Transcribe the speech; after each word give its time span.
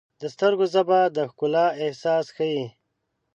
د 0.21 0.23
سترګو 0.33 0.65
ژبه 0.73 0.99
د 1.15 1.17
ښکلا 1.29 1.65
احساس 1.83 2.25
ښیي. 2.35 2.63